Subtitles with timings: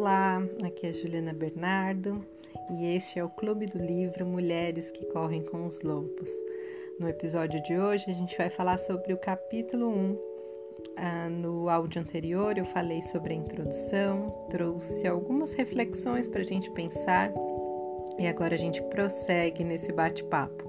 [0.00, 2.24] Olá, aqui é Juliana Bernardo
[2.70, 6.30] e este é o Clube do Livro Mulheres que Correm com os Lobos.
[7.00, 10.18] No episódio de hoje a gente vai falar sobre o capítulo 1.
[10.96, 16.70] Ah, no áudio anterior eu falei sobre a introdução, trouxe algumas reflexões para a gente
[16.70, 17.32] pensar
[18.20, 20.62] e agora a gente prossegue nesse bate-papo.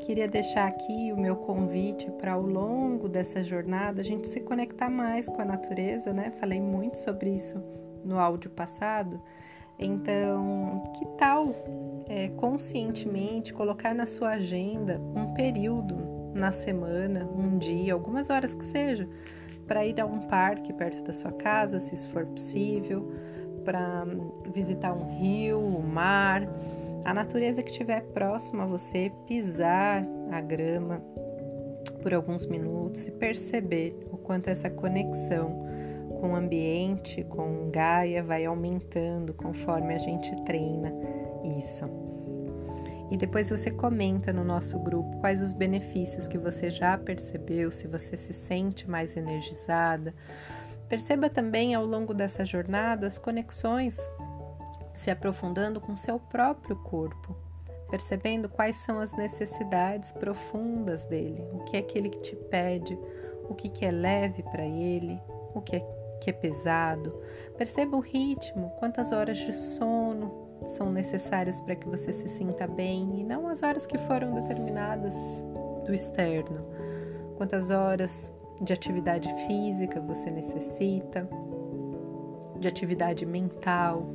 [0.00, 4.90] Queria deixar aqui o meu convite para ao longo dessa jornada a gente se conectar
[4.90, 6.32] mais com a natureza, né?
[6.38, 9.20] Falei muito sobre isso no áudio passado.
[9.78, 11.54] Então, que tal
[12.08, 15.96] é, conscientemente colocar na sua agenda um período
[16.32, 19.08] na semana, um dia, algumas horas que seja,
[19.66, 23.12] para ir a um parque perto da sua casa, se isso for possível,
[23.64, 24.04] para
[24.52, 26.46] visitar um rio, um mar
[27.04, 31.02] a natureza que estiver próxima a você, pisar a grama
[32.02, 35.63] por alguns minutos e perceber o quanto essa conexão
[36.20, 40.92] com o ambiente, com Gaia, vai aumentando conforme a gente treina
[41.58, 41.88] isso.
[43.10, 47.86] E depois você comenta no nosso grupo quais os benefícios que você já percebeu, se
[47.86, 50.14] você se sente mais energizada.
[50.88, 53.98] Perceba também ao longo dessa jornada as conexões
[54.94, 57.36] se aprofundando com seu próprio corpo,
[57.90, 62.98] percebendo quais são as necessidades profundas dele, o que é que ele te pede,
[63.48, 65.20] o que, que é leve para ele,
[65.54, 65.80] o que é,
[66.24, 67.14] que é pesado.
[67.56, 73.20] Perceba o ritmo, quantas horas de sono são necessárias para que você se sinta bem
[73.20, 75.14] e não as horas que foram determinadas
[75.84, 76.66] do externo.
[77.36, 81.28] Quantas horas de atividade física você necessita,
[82.58, 84.06] de atividade mental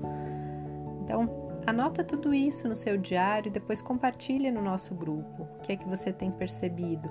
[1.09, 1.27] então,
[1.65, 5.41] anota tudo isso no seu diário e depois compartilha no nosso grupo.
[5.41, 7.09] O que é que você tem percebido?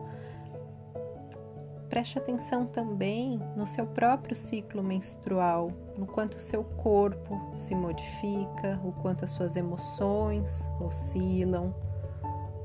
[1.89, 8.78] Preste atenção também no seu próprio ciclo menstrual, no quanto o seu corpo se modifica,
[8.84, 11.75] o quanto as suas emoções oscilam,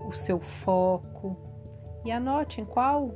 [0.05, 1.37] o seu foco.
[2.03, 3.11] E anote em qual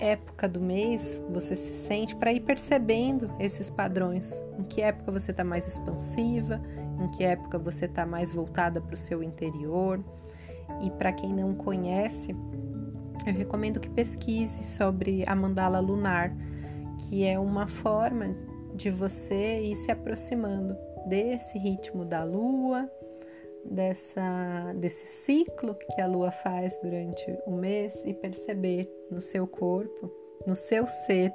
[0.00, 4.42] época do mês você se sente para ir percebendo esses padrões.
[4.58, 6.60] Em que época você está mais expansiva,
[6.98, 10.02] em que época você está mais voltada para o seu interior.
[10.80, 12.34] E para quem não conhece,
[13.26, 16.34] eu recomendo que pesquise sobre a mandala lunar,
[16.98, 18.34] que é uma forma
[18.74, 22.90] de você ir se aproximando desse ritmo da lua,
[23.64, 30.10] dessa, desse ciclo que a lua faz durante o mês e perceber no seu corpo,
[30.46, 31.32] no seu ser,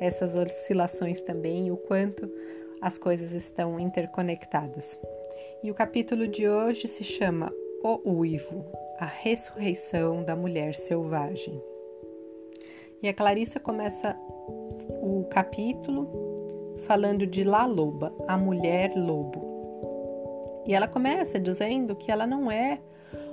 [0.00, 2.30] essas oscilações também o quanto
[2.80, 4.98] as coisas estão interconectadas.
[5.62, 7.52] E o capítulo de hoje se chama
[7.82, 8.64] O Uivo,
[8.98, 11.62] a ressurreição da mulher selvagem.
[13.00, 14.16] E a Clarissa começa
[15.00, 16.08] o capítulo
[16.78, 19.42] falando de La Loba, a mulher lobo.
[20.66, 22.80] E ela começa dizendo que ela não é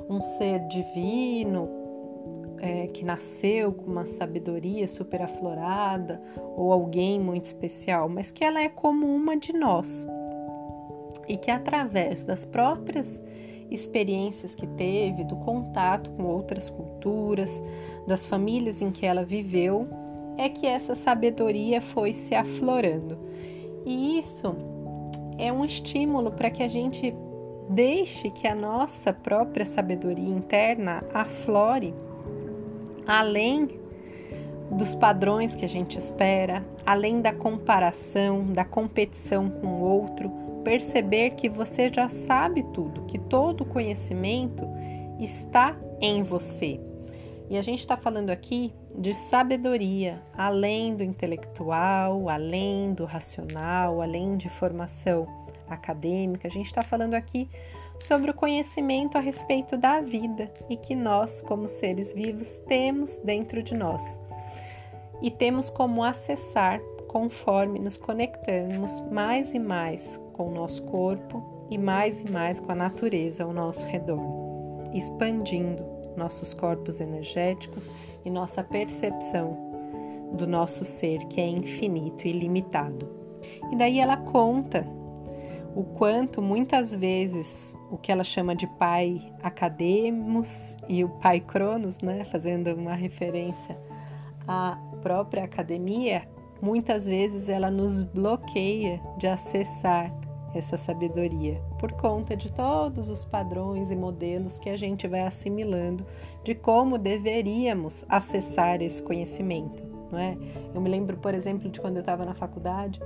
[0.08, 1.68] um ser divino
[2.60, 6.22] é, que nasceu com uma sabedoria super aflorada
[6.56, 10.08] ou alguém muito especial, mas que ela é como uma de nós
[11.28, 13.24] e que através das próprias
[13.70, 17.64] experiências que teve, do contato com outras culturas,
[18.08, 19.88] das famílias em que ela viveu,
[20.38, 23.18] é que essa sabedoria foi se aflorando.
[23.86, 24.56] E isso
[25.38, 27.14] é um estímulo para que a gente
[27.70, 31.94] deixe que a nossa própria sabedoria interna aflore
[33.08, 33.68] além
[34.72, 40.32] dos padrões que a gente espera, além da comparação, da competição com o outro,
[40.66, 44.68] perceber que você já sabe tudo, que todo o conhecimento
[45.20, 46.82] está em você.
[47.48, 54.36] E a gente está falando aqui de sabedoria, além do intelectual, além do racional, além
[54.36, 55.28] de formação
[55.70, 56.48] acadêmica.
[56.48, 57.48] A gente está falando aqui
[58.00, 63.62] sobre o conhecimento a respeito da vida e que nós, como seres vivos, temos dentro
[63.62, 64.20] de nós.
[65.22, 71.78] E temos como acessar conforme nos conectamos mais e mais com o nosso corpo e
[71.78, 74.20] mais e mais com a natureza ao nosso redor,
[74.94, 75.84] expandindo
[76.18, 77.90] nossos corpos energéticos
[78.26, 79.58] e nossa percepção
[80.34, 83.08] do nosso ser que é infinito e ilimitado.
[83.72, 84.86] E daí ela conta
[85.74, 92.00] o quanto muitas vezes o que ela chama de pai academos e o pai cronos,
[92.00, 93.78] né, fazendo uma referência
[94.46, 96.28] à própria academia,
[96.62, 100.25] muitas vezes ela nos bloqueia de acessar
[100.58, 106.06] essa sabedoria por conta de todos os padrões e modelos que a gente vai assimilando
[106.44, 110.38] de como deveríamos acessar esse conhecimento, não é?
[110.74, 113.00] Eu me lembro, por exemplo, de quando eu estava na faculdade,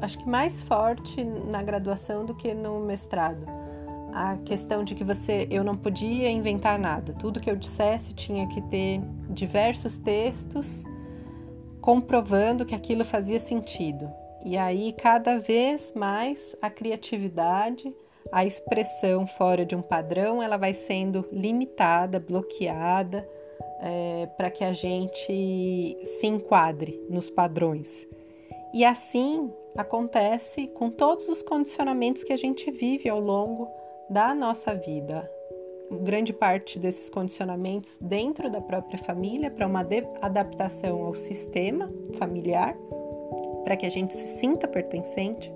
[0.00, 3.46] acho que mais forte na graduação do que no mestrado.
[4.12, 7.12] A questão de que você, eu não podia inventar nada.
[7.12, 10.84] Tudo que eu dissesse tinha que ter diversos textos
[11.82, 14.08] comprovando que aquilo fazia sentido.
[14.46, 17.92] E aí, cada vez mais, a criatividade,
[18.30, 23.28] a expressão fora de um padrão, ela vai sendo limitada, bloqueada,
[23.80, 28.06] é, para que a gente se enquadre nos padrões.
[28.72, 33.68] E assim acontece com todos os condicionamentos que a gente vive ao longo
[34.08, 35.28] da nossa vida.
[36.02, 39.84] Grande parte desses condicionamentos dentro da própria família para uma
[40.22, 42.76] adaptação ao sistema familiar,
[43.66, 45.52] para que a gente se sinta pertencente,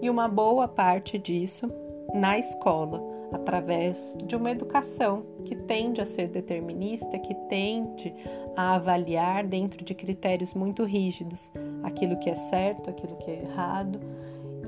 [0.00, 1.68] e uma boa parte disso
[2.14, 3.02] na escola,
[3.32, 8.14] através de uma educação que tende a ser determinista, que tende
[8.56, 11.50] a avaliar dentro de critérios muito rígidos
[11.82, 14.00] aquilo que é certo, aquilo que é errado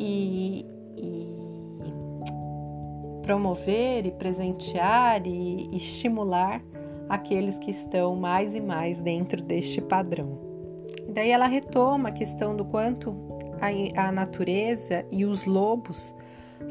[0.01, 1.37] e, e
[3.23, 6.61] promover e presentear e estimular
[7.09, 10.52] aqueles que estão mais e mais dentro deste padrão.
[11.13, 13.15] Daí ela retoma a questão do quanto
[13.61, 16.15] a, a natureza e os lobos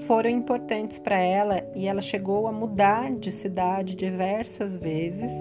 [0.08, 5.32] foram importantes para ela e ela chegou a mudar de cidade diversas vezes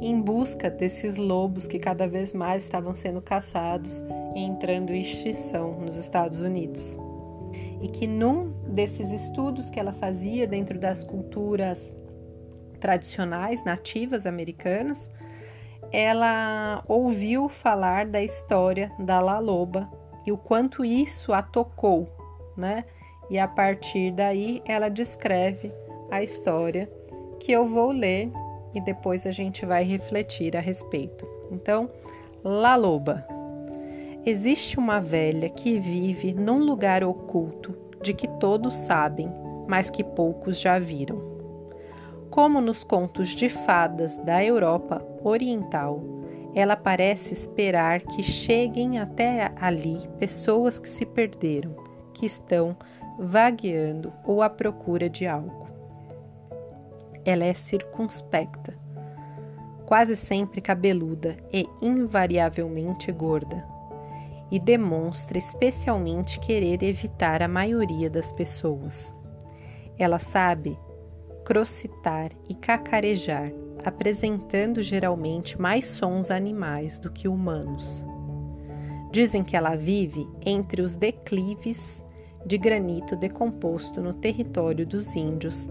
[0.00, 4.04] em busca desses lobos que cada vez mais estavam sendo caçados
[4.34, 6.98] e entrando em extinção nos Estados Unidos.
[7.80, 11.94] E que num desses estudos que ela fazia dentro das culturas
[12.78, 15.10] tradicionais nativas americanas,
[15.92, 19.90] ela ouviu falar da história da La Loba
[20.26, 22.08] e o quanto isso a tocou,
[22.56, 22.84] né?
[23.30, 25.72] E a partir daí ela descreve
[26.10, 26.90] a história
[27.40, 28.30] que eu vou ler
[28.74, 31.26] e depois a gente vai refletir a respeito.
[31.50, 31.90] Então,
[32.44, 33.26] La Loba.
[34.24, 39.32] Existe uma velha que vive num lugar oculto de que todos sabem,
[39.68, 41.22] mas que poucos já viram.
[42.28, 46.04] Como nos contos de fadas da Europa Oriental,
[46.54, 51.74] ela parece esperar que cheguem até ali pessoas que se perderam,
[52.14, 52.76] que estão
[53.18, 55.66] vagueando ou à procura de algo.
[57.24, 58.78] Ela é circunspecta,
[59.84, 63.66] quase sempre cabeluda e invariavelmente gorda,
[64.48, 69.12] e demonstra especialmente querer evitar a maioria das pessoas.
[69.98, 70.78] Ela sabe
[71.44, 73.50] crocitar e cacarejar,
[73.86, 78.04] apresentando geralmente mais sons animais do que humanos.
[79.12, 82.04] Dizem que ela vive entre os declives
[82.44, 85.68] de granito decomposto no território dos índios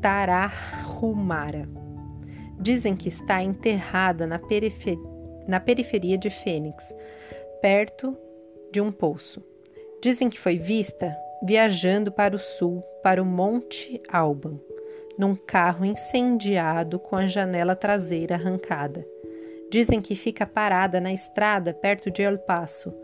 [0.00, 1.68] Tarahumara.
[2.58, 4.98] Dizem que está enterrada na, perifer
[5.46, 6.92] na periferia de Fênix,
[7.62, 8.16] perto
[8.72, 9.40] de um poço.
[10.02, 14.58] Dizem que foi vista viajando para o sul, para o Monte Alban,
[15.18, 19.06] num carro incendiado com a janela traseira arrancada.
[19.70, 22.94] Dizem que fica parada na estrada perto de El Paso,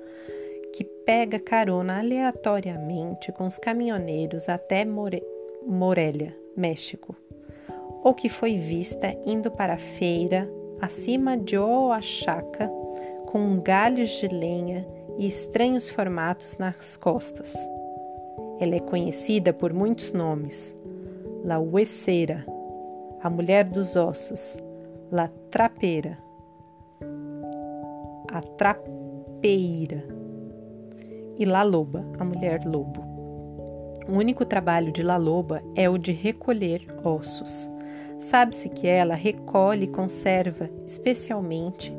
[0.72, 5.22] que pega carona aleatoriamente com os caminhoneiros até More
[5.66, 7.14] Morelia, México,
[8.02, 10.48] ou que foi vista indo para a feira
[10.80, 12.70] acima de Oaxaca
[13.26, 14.86] com galhos de lenha
[15.18, 17.54] e estranhos formatos nas costas.
[18.58, 20.74] Ela é conhecida por muitos nomes:
[21.44, 22.46] La Hueseira,
[23.20, 24.62] a mulher dos ossos,
[25.10, 26.16] La Trapeira,
[28.32, 30.04] a Trapeira
[31.36, 33.02] e La Loba, a mulher lobo.
[34.08, 37.68] O único trabalho de La Loba é o de recolher ossos.
[38.20, 41.92] Sabe-se que ela recolhe e conserva, especialmente,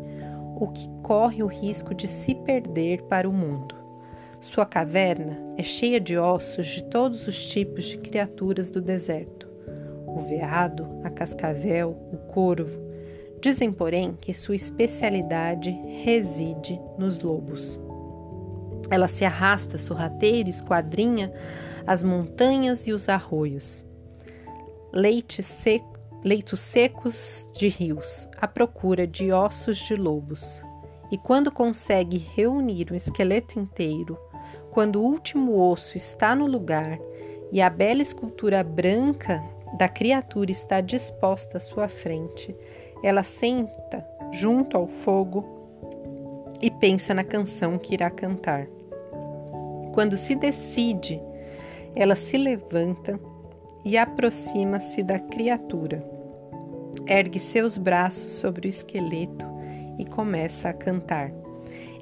[0.56, 3.83] o que corre o risco de se perder para o mundo.
[4.44, 9.48] Sua caverna é cheia de ossos de todos os tipos de criaturas do deserto:
[10.06, 12.78] o veado, a cascavel, o corvo.
[13.40, 15.72] Dizem, porém, que sua especialidade
[16.04, 17.80] reside nos lobos.
[18.92, 21.32] Ela se arrasta sorrateira, esquadrinha
[21.88, 23.86] as montanhas e os arroios.
[25.42, 30.62] Seco, leitos secos de rios, à procura de ossos de lobos.
[31.10, 34.18] E quando consegue reunir um esqueleto inteiro,
[34.74, 37.00] quando o último osso está no lugar
[37.52, 39.40] e a bela escultura branca
[39.78, 42.56] da criatura está disposta à sua frente,
[43.04, 45.46] ela senta junto ao fogo
[46.60, 48.66] e pensa na canção que irá cantar.
[49.94, 51.22] Quando se decide,
[51.96, 53.20] ela se levanta
[53.86, 56.04] e aproxima-se da criatura.
[57.06, 59.46] Ergue seus braços sobre o esqueleto
[60.00, 61.43] e começa a cantar.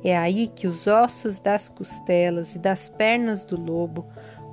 [0.04, 4.06] É aí que os ossos das costelas e das pernas do lobo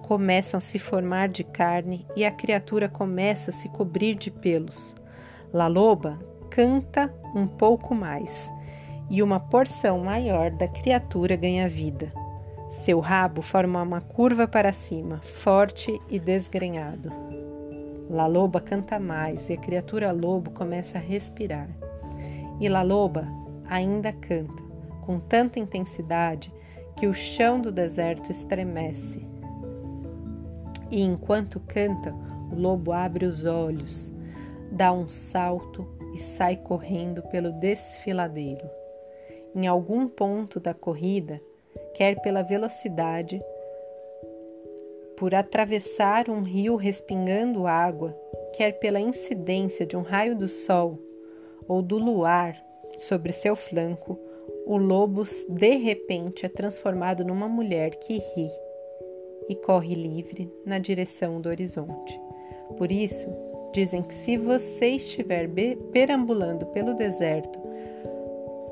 [0.03, 4.95] começam a se formar de carne e a criatura começa a se cobrir de pelos.
[5.53, 6.19] La Loba
[6.51, 8.53] canta um pouco mais
[9.11, 12.13] e uma porção maior da criatura ganha vida.
[12.69, 17.11] Seu rabo forma uma curva para cima, forte e desgrenhado.
[18.11, 21.69] La Loba canta mais e a criatura lobo começa a respirar.
[22.61, 23.27] E La Loba
[23.69, 24.63] ainda canta,
[25.09, 26.53] com tanta intensidade
[26.95, 29.27] que o chão do deserto estremece.
[30.91, 32.15] E enquanto canta,
[32.53, 34.13] o lobo abre os olhos,
[34.71, 38.69] dá um salto e sai correndo pelo desfiladeiro.
[39.55, 41.41] Em algum ponto da corrida,
[41.95, 43.41] quer pela velocidade,
[45.17, 48.15] por atravessar um rio respingando água,
[48.55, 50.99] quer pela incidência de um raio do sol
[51.67, 52.63] ou do luar
[52.99, 54.28] sobre seu flanco,
[54.69, 58.51] o lobo de repente é transformado numa mulher que ri
[59.49, 62.21] e corre livre na direção do horizonte.
[62.77, 63.27] Por isso,
[63.73, 65.49] dizem que se você estiver
[65.91, 67.59] perambulando pelo deserto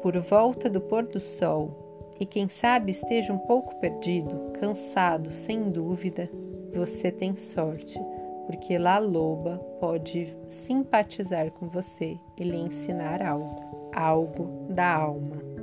[0.03, 5.63] por volta do pôr do sol e quem sabe esteja um pouco perdido, cansado, sem
[5.63, 6.29] dúvida,
[6.75, 7.99] você tem sorte,
[8.45, 15.56] porque lá loba pode simpatizar com você e lhe ensinar algo, algo da alma.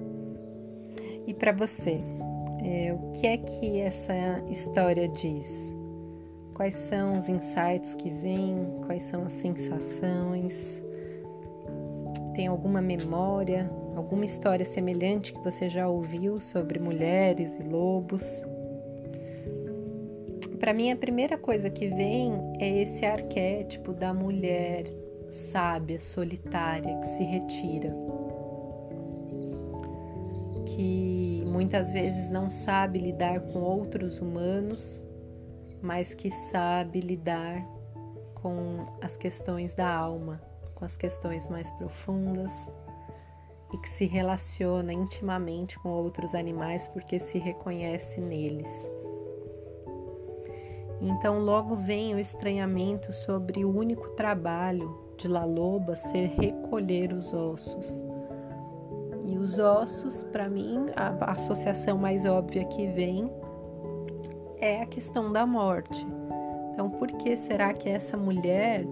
[1.25, 2.01] E para você,
[2.61, 4.13] é, o que é que essa
[4.49, 5.73] história diz?
[6.53, 8.67] Quais são os insights que vêm?
[8.85, 10.83] Quais são as sensações?
[12.35, 18.43] Tem alguma memória, alguma história semelhante que você já ouviu sobre mulheres e lobos?
[20.59, 24.85] Para mim, a primeira coisa que vem é esse arquétipo da mulher
[25.29, 27.93] sábia, solitária, que se retira
[30.75, 31.12] que
[31.63, 35.01] muitas vezes não sabe lidar com outros humanos,
[35.81, 37.65] mas que sabe lidar
[38.35, 40.41] com as questões da alma,
[40.75, 42.51] com as questões mais profundas
[43.73, 48.69] e que se relaciona intimamente com outros animais porque se reconhece neles.
[50.99, 57.33] Então, logo vem o estranhamento sobre o único trabalho de La Loba ser recolher os
[57.33, 58.03] ossos
[59.43, 63.29] os ossos, para mim, a associação mais óbvia que vem
[64.57, 66.07] é a questão da morte.
[66.71, 68.85] Então, por que será que essa mulher,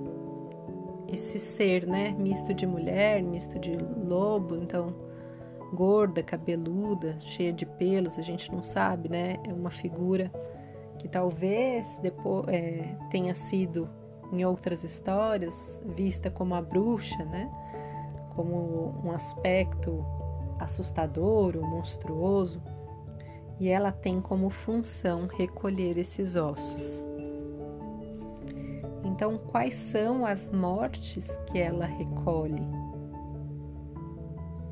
[1.07, 4.93] esse ser, né, misto de mulher, misto de lobo, então
[5.73, 9.37] gorda, cabeluda, cheia de pelos, a gente não sabe, né?
[9.47, 10.29] É uma figura
[10.99, 13.89] que talvez depois é, tenha sido
[14.33, 17.49] em outras histórias vista como a bruxa, né?
[18.35, 20.05] Como um aspecto
[20.61, 22.61] assustador ou monstruoso,
[23.59, 27.03] e ela tem como função recolher esses ossos.
[29.03, 32.67] Então, quais são as mortes que ela recolhe?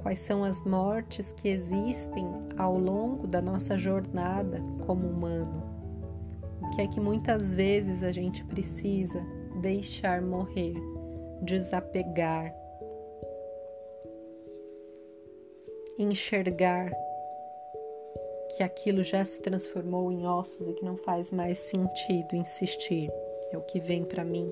[0.02, 2.26] Quais são as mortes que existem
[2.58, 5.62] ao longo da nossa jornada como humano?
[6.64, 9.22] O que é que muitas vezes a gente precisa
[9.62, 10.74] deixar morrer,
[11.44, 12.52] desapegar,
[16.04, 16.92] enxergar
[18.56, 23.10] que aquilo já se transformou em ossos e que não faz mais sentido insistir.
[23.52, 24.52] É o que vem para mim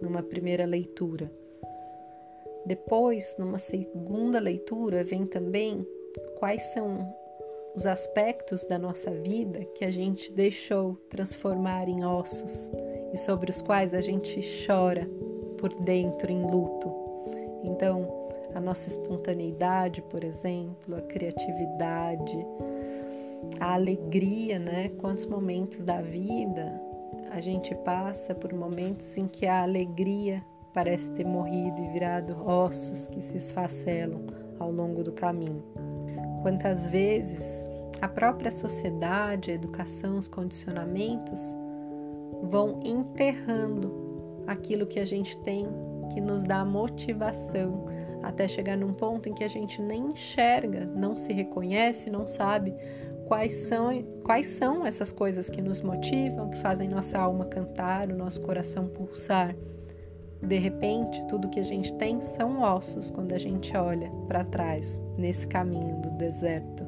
[0.00, 1.30] numa primeira leitura.
[2.64, 5.86] Depois, numa segunda leitura, vem também
[6.38, 7.14] quais são
[7.74, 12.70] os aspectos da nossa vida que a gente deixou transformar em ossos
[13.12, 15.08] e sobre os quais a gente chora
[15.58, 16.92] por dentro em luto.
[17.62, 18.25] Então,
[18.56, 22.38] a nossa espontaneidade, por exemplo, a criatividade,
[23.60, 24.88] a alegria, né?
[24.98, 26.80] Quantos momentos da vida
[27.30, 33.06] a gente passa por momentos em que a alegria parece ter morrido e virado ossos
[33.06, 34.24] que se esfacelam
[34.58, 35.62] ao longo do caminho.
[36.40, 37.68] Quantas vezes
[38.00, 41.54] a própria sociedade, a educação, os condicionamentos
[42.44, 45.68] vão enterrando aquilo que a gente tem
[46.14, 47.95] que nos dá motivação
[48.28, 52.74] até chegar num ponto em que a gente nem enxerga, não se reconhece, não sabe
[53.26, 58.16] quais são, quais são essas coisas que nos motivam, que fazem nossa alma cantar, o
[58.16, 59.54] nosso coração pulsar.
[60.42, 65.00] De repente, tudo que a gente tem são ossos quando a gente olha para trás
[65.16, 66.84] nesse caminho do deserto.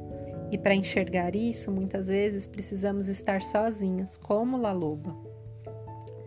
[0.50, 5.14] E para enxergar isso, muitas vezes precisamos estar sozinhas, como La Loba,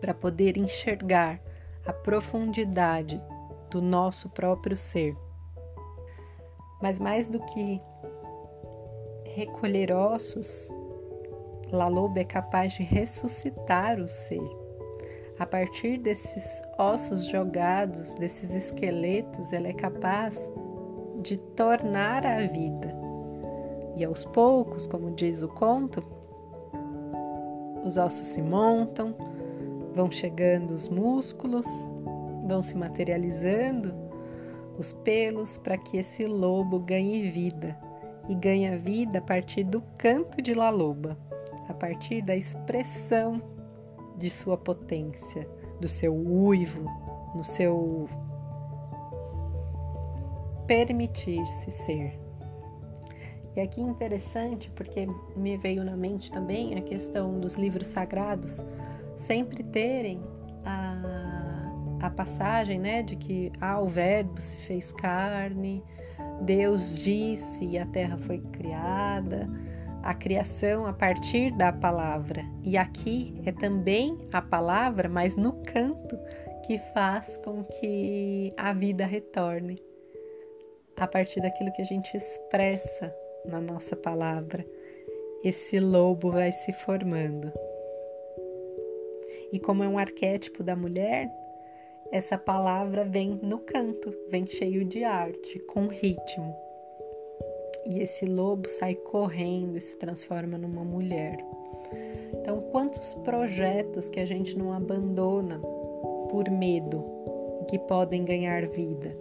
[0.00, 1.40] para poder enxergar
[1.84, 3.20] a profundidade
[3.72, 5.16] do nosso próprio ser.
[6.80, 7.80] Mas mais do que
[9.24, 10.70] recolher ossos,
[11.70, 14.42] La Loba é capaz de ressuscitar o ser.
[15.38, 20.50] A partir desses ossos jogados, desses esqueletos, ela é capaz
[21.22, 22.94] de tornar a vida.
[23.96, 26.04] E aos poucos, como diz o conto,
[27.82, 29.14] os ossos se montam,
[29.94, 31.66] vão chegando os músculos,
[32.46, 33.94] vão se materializando
[34.78, 37.76] os pelos para que esse lobo ganhe vida.
[38.28, 41.18] E ganha vida a partir do canto de La Loba,
[41.68, 43.42] a partir da expressão
[44.16, 45.48] de sua potência,
[45.80, 46.84] do seu uivo,
[47.34, 48.08] no seu
[50.66, 52.18] permitir-se ser.
[53.56, 55.06] E aqui é interessante porque
[55.36, 58.64] me veio na mente também a questão dos livros sagrados
[59.16, 60.22] sempre terem
[62.12, 65.82] passagem né, de que ah, o Verbo se fez carne,
[66.42, 69.48] Deus disse e a terra foi criada,
[70.02, 72.44] a criação a partir da palavra.
[72.62, 76.18] E aqui é também a palavra, mas no canto,
[76.66, 79.76] que faz com que a vida retorne
[80.96, 83.14] a partir daquilo que a gente expressa
[83.44, 84.64] na nossa palavra.
[85.42, 87.52] Esse lobo vai se formando.
[89.52, 91.28] E como é um arquétipo da mulher,
[92.12, 96.54] essa palavra vem no canto, vem cheio de arte, com ritmo.
[97.86, 101.38] E esse lobo sai correndo e se transforma numa mulher.
[102.34, 105.58] Então, quantos projetos que a gente não abandona
[106.28, 107.02] por medo
[107.62, 109.16] e que podem ganhar vida?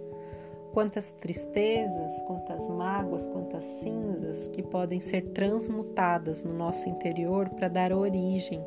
[0.73, 7.93] Quantas tristezas, quantas mágoas, quantas cinzas que podem ser transmutadas no nosso interior para dar
[7.93, 8.61] origem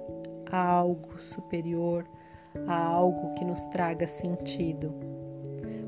[0.51, 2.07] a algo superior,
[2.67, 4.95] a algo que nos traga sentido.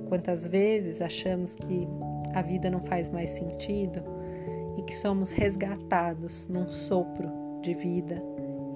[0.08, 1.88] Quantas vezes achamos que
[2.34, 4.02] a vida não faz mais sentido
[4.76, 7.28] e que somos resgatados num sopro
[7.62, 8.22] de vida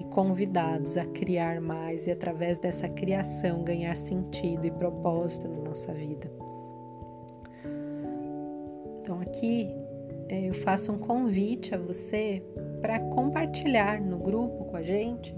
[0.00, 5.92] e convidados a criar mais e através dessa criação ganhar sentido e propósito na nossa
[5.92, 6.30] vida.
[9.02, 9.68] Então aqui
[10.28, 12.42] é, eu faço um convite a você
[12.80, 15.34] para compartilhar no grupo com a gente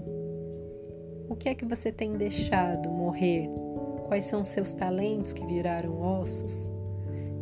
[1.27, 3.49] o que é que você tem deixado morrer,
[4.07, 6.69] quais são seus talentos que viraram ossos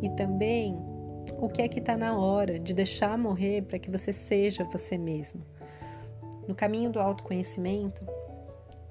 [0.00, 0.76] e também
[1.38, 4.98] o que é que está na hora de deixar morrer para que você seja você
[4.98, 5.44] mesmo.
[6.46, 8.04] No caminho do autoconhecimento,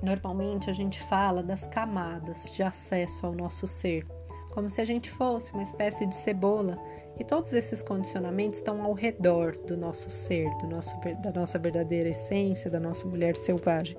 [0.01, 4.06] normalmente a gente fala das camadas de acesso ao nosso ser,
[4.54, 6.77] como se a gente fosse uma espécie de cebola
[7.19, 12.10] e todos esses condicionamentos estão ao redor do nosso ser, do nosso, da nossa verdadeira
[12.10, 13.97] essência, da nossa mulher selvagem.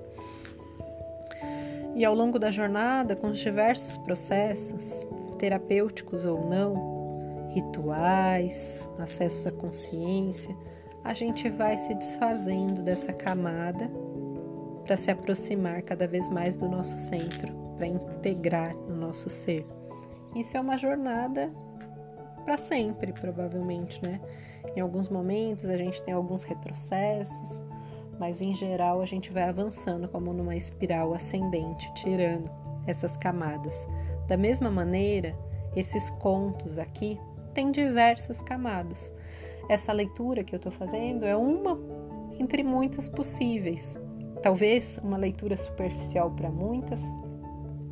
[1.95, 5.05] E ao longo da jornada, com os diversos processos,
[5.37, 10.55] terapêuticos ou não, rituais, acessos à consciência,
[11.03, 13.91] a gente vai se desfazendo dessa camada
[14.85, 19.65] para se aproximar cada vez mais do nosso centro, para integrar no nosso ser.
[20.35, 21.51] Isso é uma jornada
[22.43, 24.19] para sempre, provavelmente, né?
[24.75, 27.63] Em alguns momentos a gente tem alguns retrocessos,
[28.23, 32.49] mas em geral a gente vai avançando como numa espiral ascendente, tirando
[32.87, 33.85] essas camadas.
[34.29, 35.37] Da mesma maneira,
[35.75, 37.19] esses contos aqui
[37.53, 39.13] têm diversas camadas.
[39.67, 41.77] Essa leitura que eu estou fazendo é uma
[42.39, 43.99] entre muitas possíveis.
[44.41, 47.03] Talvez uma leitura superficial para muitas,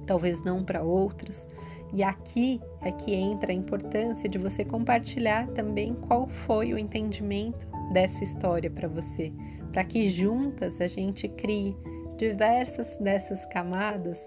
[0.08, 1.46] talvez não para outras.
[1.92, 7.68] E aqui é que entra a importância de você compartilhar também qual foi o entendimento
[7.92, 9.34] dessa história para você,
[9.72, 11.76] para que juntas a gente crie
[12.18, 14.22] diversas dessas camadas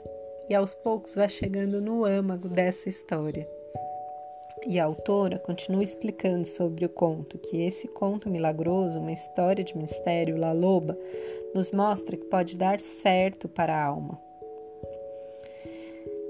[0.49, 3.49] e aos poucos vá chegando no âmago dessa história.
[4.67, 9.77] E a autora continua explicando sobre o conto, que esse conto milagroso, uma história de
[9.77, 10.99] mistério, La Loba,
[11.55, 14.19] nos mostra que pode dar certo para a alma.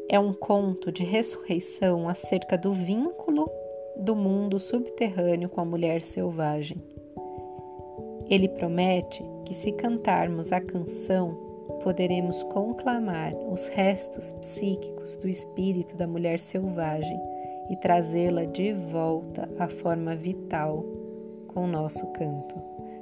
[0.09, 3.49] É um conto de ressurreição acerca do vínculo
[3.97, 6.94] do mundo subterrâneo com a mulher selvagem.
[8.29, 11.37] Ele promete que, se cantarmos a canção,
[11.83, 17.21] poderemos conclamar os restos psíquicos do espírito da mulher selvagem
[17.71, 20.85] e trazê-la de volta à forma vital
[21.49, 22.55] com o nosso canto.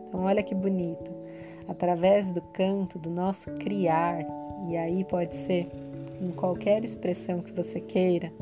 [0.08, 1.10] Então, olha que bonito.
[1.68, 4.24] Através do canto, do nosso criar,
[4.68, 5.68] e aí pode ser
[6.20, 8.32] em qualquer expressão que você queira,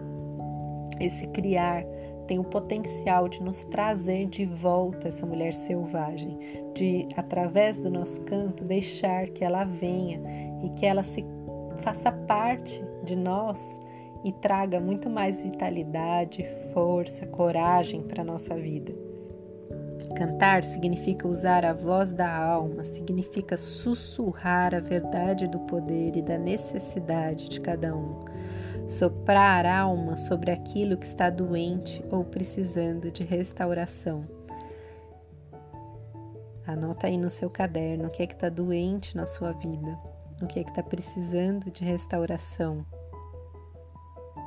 [0.99, 1.85] esse criar
[2.31, 6.39] tem o potencial de nos trazer de volta essa mulher selvagem,
[6.77, 10.21] de através do nosso canto deixar que ela venha
[10.63, 11.25] e que ela se
[11.81, 13.81] faça parte de nós
[14.25, 18.95] e traga muito mais vitalidade, força, coragem para nossa vida.
[20.17, 26.39] Cantar significa usar a voz da alma, significa sussurrar a verdade do poder e da
[26.39, 28.25] necessidade de cada um.
[28.99, 34.27] Soprar alma sobre aquilo que está doente ou precisando de restauração.
[36.67, 39.99] Anota aí no seu caderno o que é que está doente na sua vida,
[40.43, 42.85] o que é que está precisando de restauração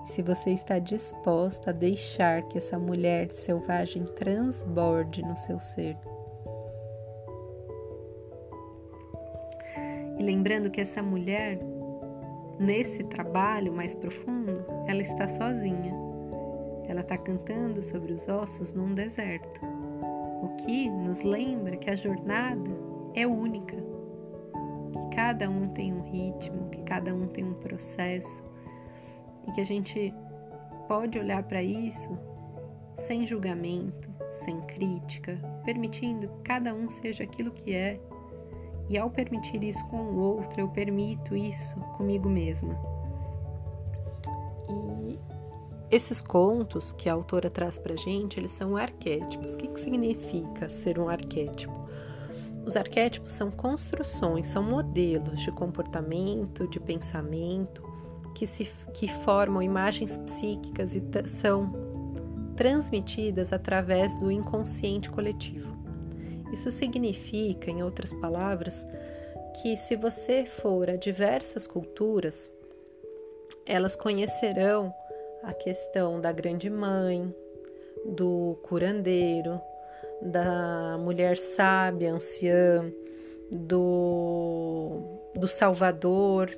[0.06, 5.98] se você está disposta a deixar que essa mulher selvagem transborde no seu ser.
[10.18, 11.60] E lembrando que essa mulher,
[12.60, 15.94] nesse trabalho mais profundo, ela está sozinha.
[16.88, 19.62] Ela está cantando sobre os ossos num deserto.
[20.44, 22.70] O que nos lembra que a jornada
[23.14, 23.76] é única,
[24.92, 28.44] que cada um tem um ritmo, que cada um tem um processo
[29.48, 30.14] e que a gente
[30.88, 32.10] pode olhar para isso
[32.98, 38.00] sem julgamento, sem crítica, permitindo que cada um seja aquilo que é.
[38.90, 42.78] E ao permitir isso com o outro, eu permito isso comigo mesma.
[44.70, 45.20] E
[45.90, 49.54] esses contos que a autora traz para gente, eles são arquétipos.
[49.54, 51.84] O que, que significa ser um arquétipo?
[52.66, 57.84] Os arquétipos são construções, são modelos de comportamento, de pensamento,
[58.34, 61.72] que, se, que formam imagens psíquicas e são
[62.56, 65.83] transmitidas através do inconsciente coletivo.
[66.54, 68.86] Isso significa, em outras palavras,
[69.60, 72.50] que se você for a diversas culturas,
[73.66, 74.94] elas conhecerão
[75.42, 77.34] a questão da grande mãe,
[78.06, 79.60] do curandeiro,
[80.22, 82.92] da mulher sábia, anciã,
[83.52, 85.00] do,
[85.36, 86.56] do salvador,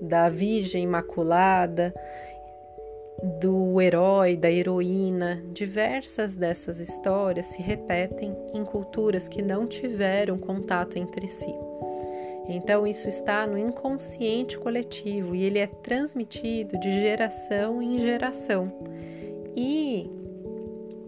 [0.00, 1.92] da Virgem Imaculada,
[3.40, 5.42] do herói, da heroína.
[5.52, 11.54] Diversas dessas histórias se repetem em culturas que não tiveram contato entre si.
[12.48, 18.72] Então, isso está no inconsciente coletivo e ele é transmitido de geração em geração.
[19.54, 20.10] E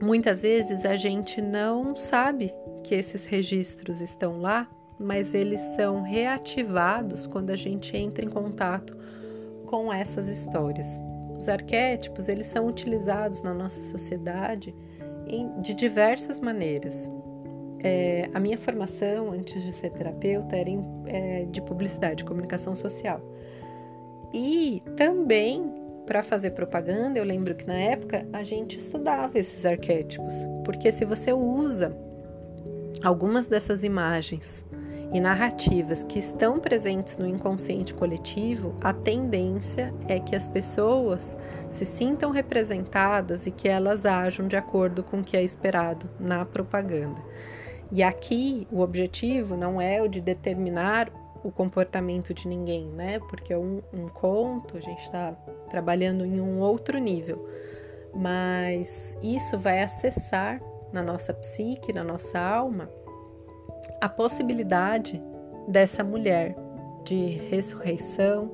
[0.00, 7.26] muitas vezes a gente não sabe que esses registros estão lá mas eles são reativados
[7.26, 8.96] quando a gente entra em contato
[9.66, 10.98] com essas histórias.
[11.36, 14.74] Os arquétipos eles são utilizados na nossa sociedade
[15.26, 17.10] em, de diversas maneiras.
[17.80, 23.20] É, a minha formação antes de ser terapeuta era em, é, de publicidade, comunicação social.
[24.32, 30.34] E também para fazer propaganda, eu lembro que na época a gente estudava esses arquétipos,
[30.64, 31.96] porque se você usa
[33.02, 34.64] algumas dessas imagens
[35.14, 41.38] e narrativas que estão presentes no inconsciente coletivo, a tendência é que as pessoas
[41.70, 46.44] se sintam representadas e que elas ajam de acordo com o que é esperado na
[46.44, 47.22] propaganda.
[47.92, 51.08] E aqui o objetivo não é o de determinar
[51.44, 53.20] o comportamento de ninguém, né?
[53.20, 55.30] Porque é um, um conto, a gente está
[55.70, 57.48] trabalhando em um outro nível,
[58.12, 60.60] mas isso vai acessar
[60.92, 62.90] na nossa psique, na nossa alma,
[64.04, 65.18] a possibilidade
[65.66, 66.54] dessa mulher
[67.06, 68.52] de ressurreição,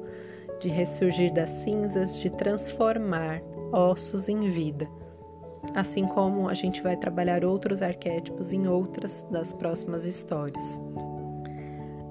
[0.60, 4.88] de ressurgir das cinzas, de transformar ossos em vida.
[5.74, 10.80] Assim como a gente vai trabalhar outros arquétipos em outras das próximas histórias.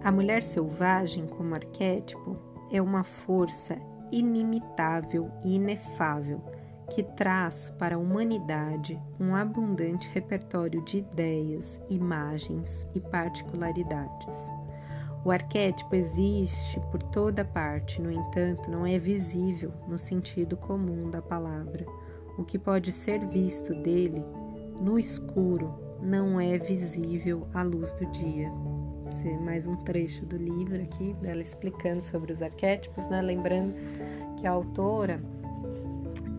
[0.03, 2.37] A mulher selvagem, como arquétipo,
[2.69, 3.77] é uma força
[4.11, 6.41] inimitável e inefável
[6.89, 14.35] que traz para a humanidade um abundante repertório de ideias, imagens e particularidades.
[15.23, 21.21] O arquétipo existe por toda parte, no entanto, não é visível no sentido comum da
[21.21, 21.85] palavra.
[22.37, 24.23] O que pode ser visto dele
[24.79, 28.49] no escuro não é visível à luz do dia.
[29.09, 33.21] Esse é mais um trecho do livro aqui, dela explicando sobre os arquétipos, né?
[33.21, 33.75] Lembrando
[34.37, 35.21] que a autora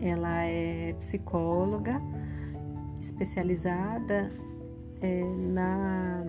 [0.01, 2.01] ela é psicóloga
[2.99, 4.31] especializada
[5.01, 6.25] é, na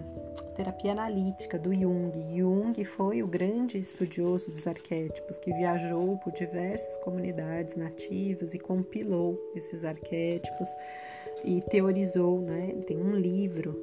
[0.55, 2.13] terapia analítica do Jung.
[2.37, 9.39] Jung foi o grande estudioso dos arquétipos que viajou por diversas comunidades nativas e compilou
[9.55, 10.69] esses arquétipos
[11.45, 12.75] e teorizou, né?
[12.87, 13.81] Tem um livro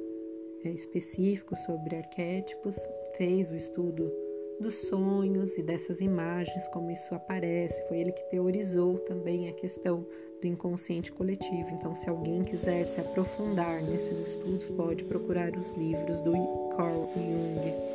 [0.64, 2.76] é, específico sobre arquétipos,
[3.16, 4.10] fez o estudo
[4.60, 7.82] dos sonhos e dessas imagens, como isso aparece.
[7.88, 10.06] Foi ele que teorizou também a questão
[10.40, 11.70] do inconsciente coletivo.
[11.72, 16.32] Então, se alguém quiser se aprofundar nesses estudos, pode procurar os livros do
[16.76, 17.90] Carl Jung.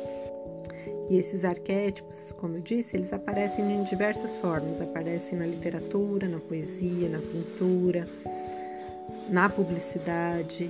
[1.08, 4.80] E esses arquétipos, como eu disse, eles aparecem em diversas formas.
[4.80, 8.08] Aparecem na literatura, na poesia, na pintura,
[9.28, 10.68] na publicidade,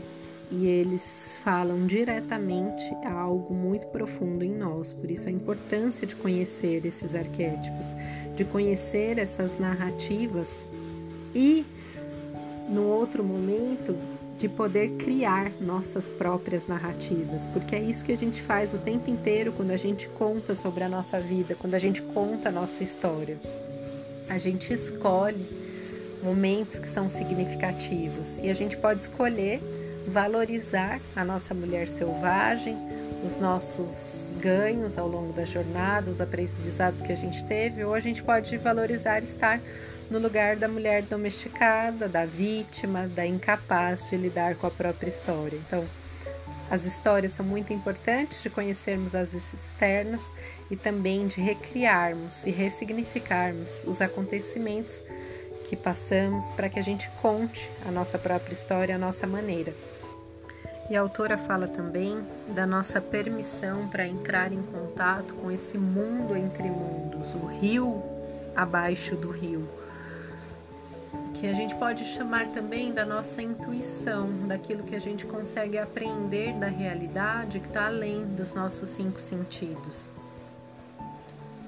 [0.50, 4.92] e eles falam diretamente a algo muito profundo em nós.
[4.92, 7.86] Por isso a importância de conhecer esses arquétipos,
[8.36, 10.64] de conhecer essas narrativas
[11.34, 11.64] e
[12.68, 13.96] no outro momento
[14.38, 19.10] de poder criar nossas próprias narrativas, porque é isso que a gente faz o tempo
[19.10, 22.82] inteiro quando a gente conta sobre a nossa vida, quando a gente conta a nossa
[22.82, 23.38] história.
[24.28, 25.46] A gente escolhe
[26.22, 29.60] momentos que são significativos e a gente pode escolher
[30.06, 32.76] valorizar a nossa mulher selvagem,
[33.24, 38.00] os nossos ganhos ao longo da jornada, os aprendizados que a gente teve, ou a
[38.00, 39.60] gente pode valorizar estar
[40.10, 45.58] no lugar da mulher domesticada, da vítima, da incapaz de lidar com a própria história.
[45.66, 45.84] Então,
[46.70, 50.22] as histórias são muito importantes de conhecermos as externas
[50.70, 55.02] e também de recriarmos e ressignificarmos os acontecimentos
[55.68, 59.72] que passamos para que a gente conte a nossa própria história à nossa maneira.
[60.88, 66.36] E a autora fala também da nossa permissão para entrar em contato com esse mundo
[66.36, 68.02] entre mundos, o rio
[68.54, 69.68] abaixo do rio,
[71.34, 76.54] que a gente pode chamar também da nossa intuição, daquilo que a gente consegue aprender
[76.54, 80.04] da realidade que está além dos nossos cinco sentidos.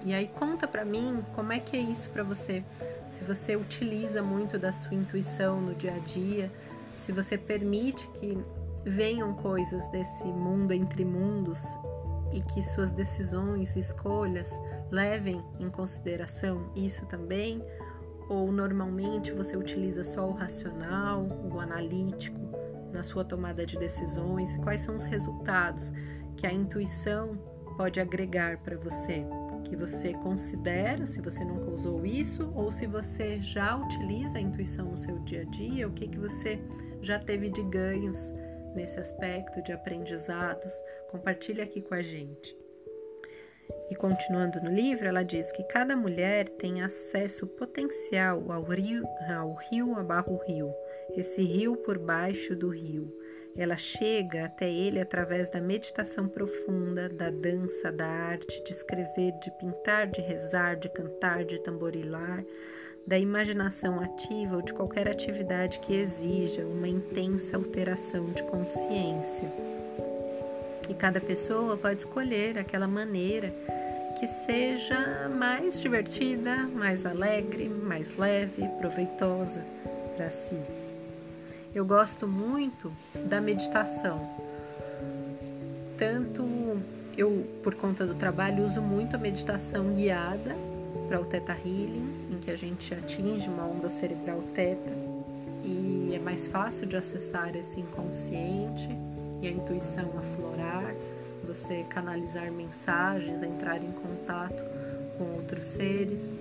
[0.04, 2.62] E aí conta para mim como é que é isso para você,
[3.08, 6.50] se você utiliza muito da sua intuição no dia a dia,
[6.94, 8.38] se você permite que
[8.84, 11.64] venham coisas desse mundo entre mundos
[12.32, 14.50] e que suas decisões e escolhas
[14.90, 17.64] levem em consideração isso também,
[18.28, 22.38] ou normalmente você utiliza só o racional, o analítico
[22.92, 25.92] na sua tomada de decisões, quais são os resultados
[26.36, 27.36] que a intuição
[27.76, 29.24] pode agregar para você,
[29.64, 34.86] que você considera, se você nunca usou isso, ou se você já utiliza a intuição
[34.86, 36.60] no seu dia a dia, o que, que você
[37.00, 38.32] já teve de ganhos
[38.78, 40.72] nesse aspecto de aprendizados,
[41.10, 42.56] compartilhe aqui com a gente.
[43.90, 49.04] E continuando no livro, ela diz que cada mulher tem acesso potencial ao rio,
[49.36, 50.72] ao rio abarro rio,
[51.16, 53.12] esse rio por baixo do rio.
[53.56, 59.50] Ela chega até ele através da meditação profunda, da dança, da arte, de escrever, de
[59.58, 62.44] pintar, de rezar, de cantar, de tamborilar,
[63.06, 69.50] da imaginação ativa ou de qualquer atividade que exija uma intensa alteração de consciência.
[70.88, 73.52] E cada pessoa pode escolher aquela maneira
[74.18, 79.64] que seja mais divertida, mais alegre, mais leve, proveitosa
[80.16, 80.56] para si.
[81.74, 84.28] Eu gosto muito da meditação.
[85.96, 86.44] Tanto
[87.16, 90.56] eu, por conta do trabalho, uso muito a meditação guiada
[91.08, 94.92] para o Theta Healing, em que a gente atinge uma onda cerebral teta
[95.64, 98.88] e é mais fácil de acessar esse inconsciente
[99.40, 100.94] e a intuição aflorar,
[101.46, 104.62] você canalizar mensagens, entrar em contato
[105.16, 106.34] com outros seres.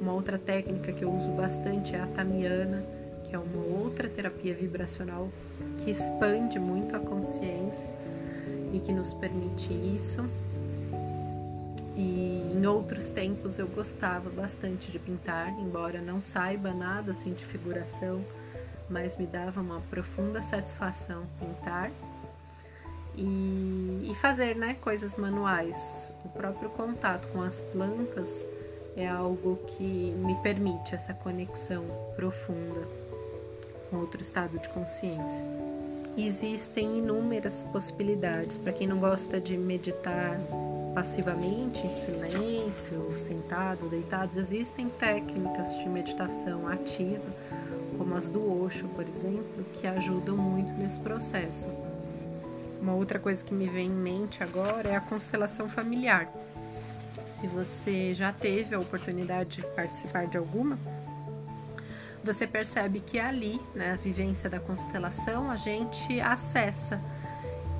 [0.00, 2.84] Uma outra técnica que eu uso bastante é a Tamiana,
[3.24, 5.28] que é uma outra terapia vibracional
[5.78, 7.88] que expande muito a consciência
[8.72, 10.24] e que nos permite isso.
[11.96, 12.33] E
[12.64, 18.24] em outros tempos eu gostava bastante de pintar, embora não saiba nada assim de figuração,
[18.88, 21.90] mas me dava uma profunda satisfação pintar
[23.14, 26.10] e, e fazer né, coisas manuais.
[26.24, 28.46] O próprio contato com as plantas
[28.96, 31.84] é algo que me permite essa conexão
[32.16, 32.88] profunda
[33.90, 35.44] com outro estado de consciência.
[36.16, 40.40] Existem inúmeras possibilidades para quem não gosta de meditar
[40.94, 47.24] passivamente, em silêncio, sentado, deitado, existem técnicas de meditação ativa,
[47.98, 51.68] como as do Osho, por exemplo, que ajudam muito nesse processo.
[52.80, 56.28] Uma outra coisa que me vem em mente agora é a constelação familiar.
[57.40, 60.78] Se você já teve a oportunidade de participar de alguma,
[62.22, 67.00] você percebe que ali, na né, vivência da constelação, a gente acessa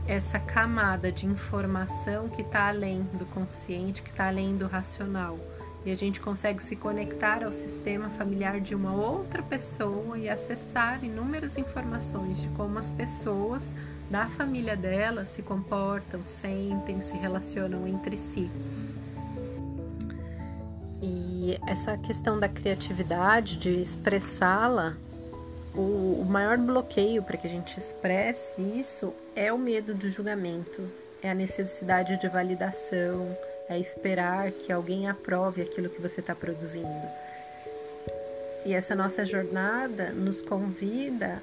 [0.07, 5.39] essa camada de informação que está além do consciente, que está além do racional.
[5.85, 11.05] E a gente consegue se conectar ao sistema familiar de uma outra pessoa e acessar
[11.05, 13.71] inúmeras informações de como as pessoas
[14.11, 18.51] da família dela se comportam, sentem, se relacionam entre si.
[21.03, 24.97] E essa questão da criatividade, de expressá-la,
[25.75, 30.89] o, o maior bloqueio para que a gente expresse isso é o medo do julgamento,
[31.23, 33.37] é a necessidade de validação,
[33.69, 37.09] é esperar que alguém aprove aquilo que você está produzindo.
[38.65, 41.43] E essa nossa jornada nos convida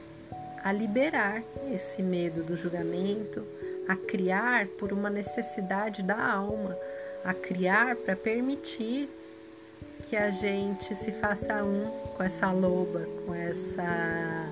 [0.63, 3.45] a liberar esse medo do julgamento,
[3.87, 6.75] a criar por uma necessidade da alma,
[7.23, 9.09] a criar para permitir
[10.11, 14.45] que a gente se faça um com essa loba, com essa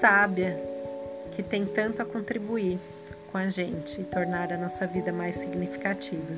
[0.00, 0.60] sábia
[1.36, 2.80] que tem tanto a contribuir
[3.30, 6.34] com a gente e tornar a nossa vida mais significativa.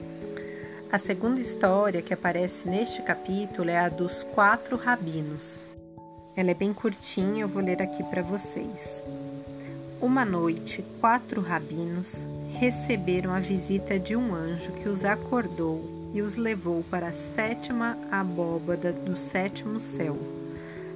[0.93, 5.65] A segunda história que aparece neste capítulo é a dos quatro rabinos.
[6.37, 9.03] Ela é bem curtinha, eu vou ler aqui para vocês.
[10.03, 12.27] Uma noite, quatro rabinos
[12.59, 17.97] receberam a visita de um anjo que os acordou e os levou para a sétima
[18.11, 20.17] abóbada do sétimo céu.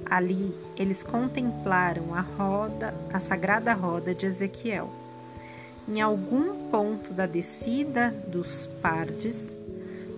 [0.05, 4.89] Ali, eles contemplaram a roda, a sagrada roda de Ezequiel.
[5.87, 9.55] Em algum ponto da descida dos Pardes,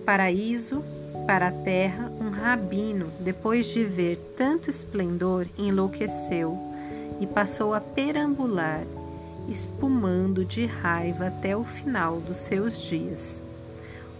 [0.04, 0.82] paraíso
[1.26, 6.56] para a terra, um rabino, depois de ver tanto esplendor, enlouqueceu
[7.20, 8.82] e passou a perambular,
[9.48, 13.42] espumando de raiva até o final dos seus dias.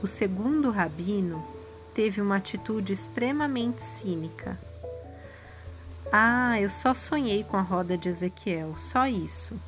[0.00, 1.44] O segundo rabino
[1.92, 4.56] teve uma atitude extremamente cínica.
[6.12, 9.58] Ah, eu só sonhei com a roda de Ezequiel, só isso.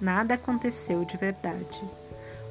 [0.00, 1.82] Nada aconteceu de verdade.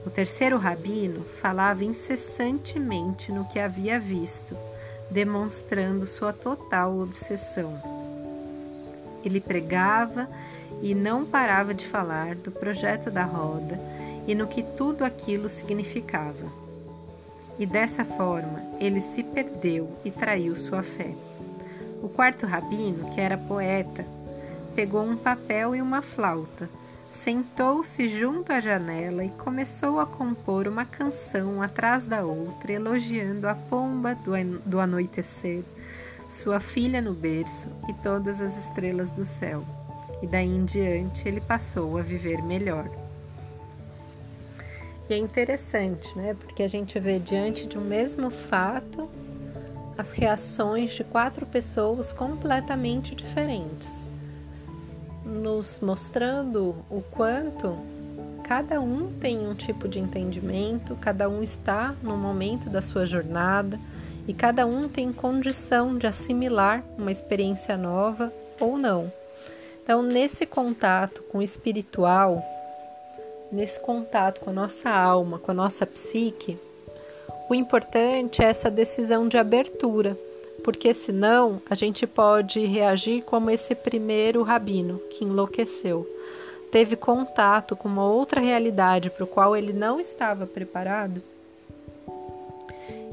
[0.05, 4.55] O terceiro rabino falava incessantemente no que havia visto,
[5.09, 7.81] demonstrando sua total obsessão.
[9.23, 10.27] Ele pregava
[10.81, 13.79] e não parava de falar do projeto da roda
[14.27, 16.64] e no que tudo aquilo significava.
[17.57, 21.13] E dessa forma ele se perdeu e traiu sua fé.
[22.01, 24.05] O quarto rabino, que era poeta,
[24.75, 26.69] pegou um papel e uma flauta
[27.15, 33.55] sentou-se junto à janela e começou a compor uma canção atrás da outra, elogiando a
[33.55, 34.15] pomba
[34.65, 35.63] do, anoitecer,
[36.27, 39.63] sua filha no berço e todas as estrelas do céu.
[40.21, 42.89] E daí em diante ele passou a viver melhor.
[45.09, 46.35] E é interessante, né?
[46.39, 49.09] Porque a gente vê diante de um mesmo fato
[49.97, 54.09] as reações de quatro pessoas completamente diferentes
[55.25, 57.75] nos mostrando o quanto
[58.43, 63.79] cada um tem um tipo de entendimento, cada um está no momento da sua jornada
[64.27, 69.11] e cada um tem condição de assimilar uma experiência nova ou não.
[69.83, 72.43] Então, nesse contato com o espiritual,
[73.55, 76.57] nesse contato com a nossa alma, com a nossa psique,
[77.49, 80.17] o importante é essa decisão de abertura
[80.65, 86.09] porque senão a gente pode reagir como esse primeiro rabino que enlouqueceu.
[86.71, 91.21] Teve contato com uma outra realidade para o qual ele não estava preparado.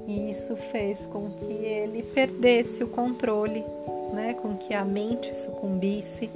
[0.08, 3.62] E isso fez com que ele perdesse o controle,
[4.14, 4.32] né?
[4.32, 6.30] com que a mente sucumbisse.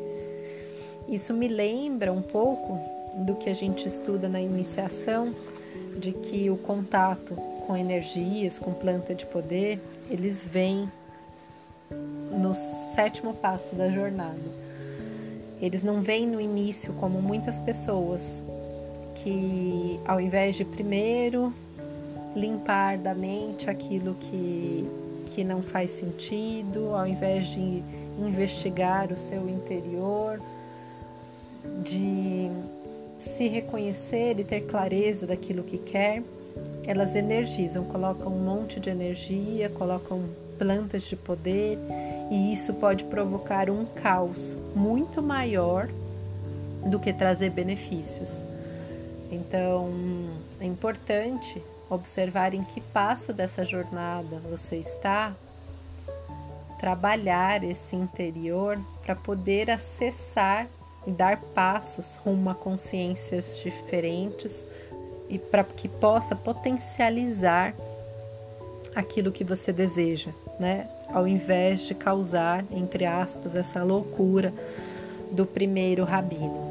[1.08, 2.78] Isso me lembra um pouco
[3.16, 5.34] do que a gente estuda na iniciação,
[5.98, 7.34] de que o contato
[7.66, 10.90] com energias, com planta de poder, eles vêm
[12.30, 12.54] no
[12.94, 14.66] sétimo passo da jornada.
[15.60, 18.42] Eles não vêm no início como muitas pessoas
[19.14, 21.52] que, ao invés de primeiro
[22.34, 24.86] limpar da mente aquilo que,
[25.26, 27.82] que não faz sentido, ao invés de
[28.18, 30.40] investigar o seu interior,
[31.82, 32.50] de
[33.26, 36.22] se reconhecer e ter clareza daquilo que quer,
[36.86, 40.24] elas energizam, colocam um monte de energia, colocam
[40.58, 41.78] plantas de poder
[42.30, 45.88] e isso pode provocar um caos muito maior
[46.86, 48.42] do que trazer benefícios.
[49.30, 49.90] Então,
[50.60, 55.34] é importante observar em que passo dessa jornada você está,
[56.78, 60.68] trabalhar esse interior para poder acessar
[61.06, 64.66] e dar passos rumo a consciências diferentes
[65.28, 67.74] e para que possa potencializar
[68.94, 70.88] aquilo que você deseja, né?
[71.08, 74.52] Ao invés de causar, entre aspas, essa loucura
[75.30, 76.66] do primeiro rabino.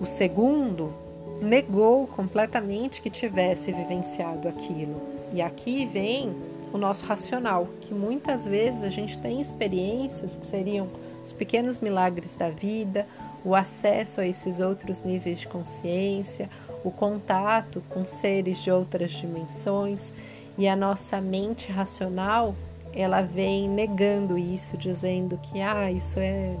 [0.00, 0.92] O segundo
[1.40, 5.00] negou completamente que tivesse vivenciado aquilo.
[5.32, 6.34] E aqui vem
[6.72, 10.88] o nosso racional, que muitas vezes a gente tem experiências que seriam
[11.24, 13.06] os pequenos milagres da vida,
[13.44, 16.48] o acesso a esses outros níveis de consciência,
[16.82, 20.12] o contato com seres de outras dimensões
[20.56, 22.54] e a nossa mente racional,
[22.92, 26.56] ela vem negando isso, dizendo que ah, isso é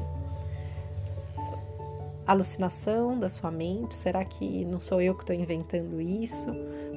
[2.26, 3.94] alucinação da sua mente.
[3.94, 6.50] Será que não sou eu que estou inventando isso?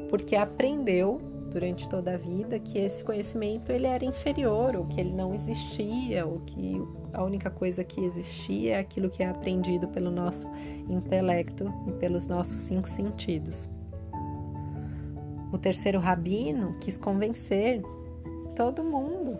[0.10, 5.14] Porque aprendeu durante toda a vida que esse conhecimento ele era inferior, ou que ele
[5.14, 6.82] não existia, ou que
[7.14, 10.48] a única coisa que existia é aquilo que é aprendido pelo nosso
[10.90, 13.70] intelecto e pelos nossos cinco sentidos.
[15.52, 17.82] O terceiro rabino quis convencer
[18.56, 19.40] todo mundo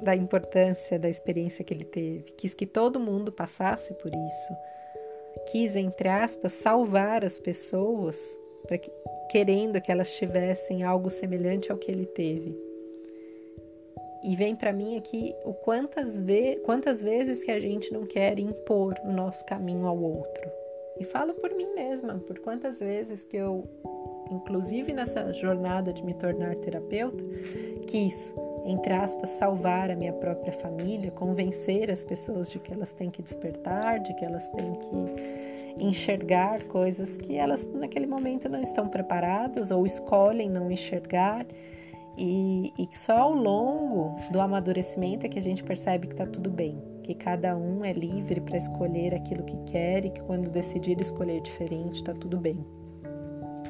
[0.00, 4.56] da importância da experiência que ele teve, quis que todo mundo passasse por isso,
[5.50, 8.16] quis, entre aspas, salvar as pessoas
[8.66, 8.90] para que,
[9.30, 12.56] querendo que elas tivessem algo semelhante ao que ele teve.
[14.22, 18.38] E vem para mim aqui o quantas, ve quantas vezes que a gente não quer
[18.38, 20.50] impor o nosso caminho ao outro.
[20.98, 23.64] E falo por mim mesma, por quantas vezes que eu,
[24.30, 27.22] inclusive nessa jornada de me tornar terapeuta,
[27.86, 28.34] quis,
[28.66, 33.22] entre aspas, salvar a minha própria família, convencer as pessoas de que elas têm que
[33.22, 39.70] despertar, de que elas têm que enxergar coisas que elas naquele momento não estão preparadas
[39.70, 41.46] ou escolhem não enxergar.
[42.16, 46.50] E, e só ao longo do amadurecimento é que a gente percebe que está tudo
[46.50, 51.00] bem, que cada um é livre para escolher aquilo que quer e que quando decidir
[51.00, 52.58] escolher diferente está tudo bem.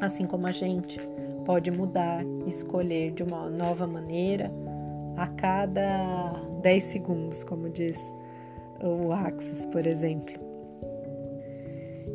[0.01, 0.99] Assim como a gente
[1.45, 4.51] pode mudar, escolher de uma nova maneira
[5.17, 6.33] a cada
[6.63, 7.99] 10 segundos, como diz
[8.81, 10.48] o Axis, por exemplo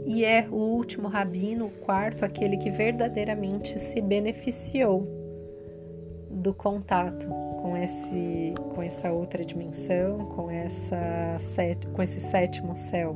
[0.06, 5.08] e é o último rabino, o quarto, aquele que verdadeiramente se beneficiou
[6.30, 7.28] do contato
[7.62, 11.38] com esse com essa outra dimensão, com essa
[11.94, 13.16] com esse sétimo céu,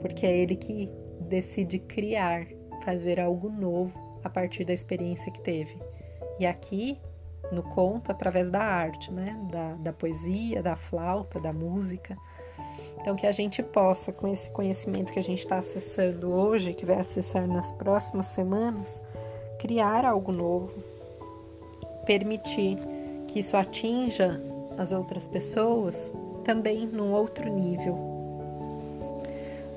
[0.00, 0.88] porque é ele que
[1.20, 2.46] decide criar,
[2.84, 5.76] fazer algo novo a partir da experiência que teve.
[6.38, 7.00] E aqui
[7.50, 12.16] no conto através da arte, né, da, da poesia, da flauta, da música
[13.00, 16.84] então, que a gente possa, com esse conhecimento que a gente está acessando hoje, que
[16.84, 19.00] vai acessar nas próximas semanas,
[19.58, 20.74] criar algo novo,
[22.04, 22.76] permitir
[23.26, 24.40] que isso atinja
[24.76, 26.12] as outras pessoas
[26.44, 27.96] também num outro nível,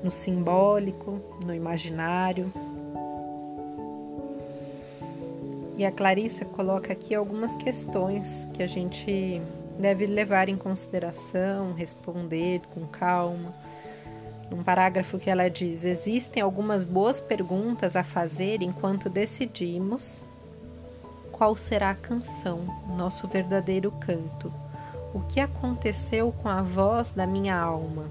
[0.02, 2.52] no simbólico, no imaginário.
[5.76, 9.40] E a Clarissa coloca aqui algumas questões que a gente
[9.82, 13.52] deve levar em consideração, responder com calma.
[14.48, 20.22] Num parágrafo que ela diz: Existem algumas boas perguntas a fazer enquanto decidimos
[21.32, 22.60] qual será a canção,
[22.96, 24.52] nosso verdadeiro canto.
[25.12, 28.04] O que aconteceu com a voz da minha alma?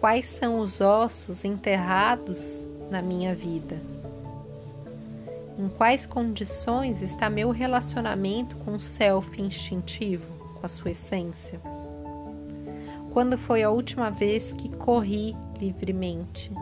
[0.00, 3.76] Quais são os ossos enterrados na minha vida?
[5.58, 11.58] Em quais condições está meu relacionamento com o self instintivo, com a sua essência?
[13.12, 16.52] Quando foi a última vez que corri livremente?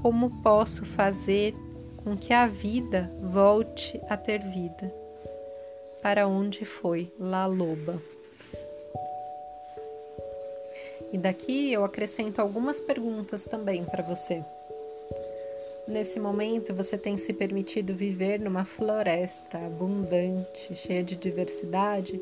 [0.00, 1.56] Como posso fazer
[1.96, 4.94] com que a vida volte a ter vida?
[6.00, 8.00] Para onde foi La Loba?
[11.12, 14.44] E daqui eu acrescento algumas perguntas também para você.
[15.88, 22.20] Nesse momento, você tem se permitido viver numa floresta abundante, cheia de diversidade,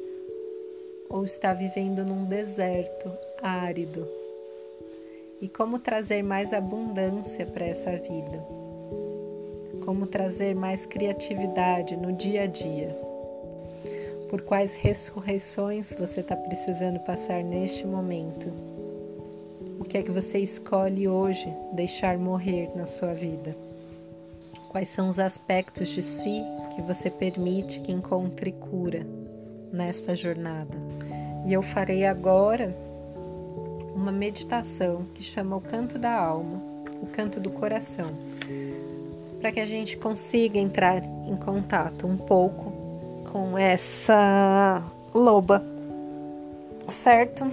[1.09, 3.11] ou está vivendo num deserto
[3.43, 4.07] árido?
[5.41, 8.45] E como trazer mais abundância para essa vida?
[9.83, 12.95] Como trazer mais criatividade no dia a dia?
[14.29, 18.74] Por quais ressurreições você está precisando passar neste momento?
[19.95, 23.57] Que é que você escolhe hoje deixar morrer na sua vida?
[24.68, 26.42] Quais são os aspectos de si
[26.74, 29.07] que você permite que encontre cura
[29.72, 30.76] nesta jornada?
[31.47, 32.76] E eu farei agora
[33.95, 36.61] uma meditação que chama o canto da alma,
[37.01, 38.11] o canto do coração,
[39.40, 42.72] para que a gente consiga entrar em contato um pouco
[43.30, 44.82] com essa
[45.14, 45.64] loba,
[46.88, 47.47] certo?